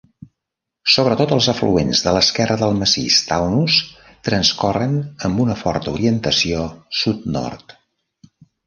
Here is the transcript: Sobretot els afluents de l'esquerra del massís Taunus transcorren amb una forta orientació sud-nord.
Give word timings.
Sobretot 0.93 1.33
els 1.35 1.49
afluents 1.53 2.01
de 2.05 2.13
l'esquerra 2.15 2.57
del 2.63 2.73
massís 2.79 3.19
Taunus 3.33 3.77
transcorren 4.31 4.99
amb 5.29 5.45
una 5.47 5.61
forta 5.65 5.95
orientació 5.97 6.69
sud-nord. 7.05 7.83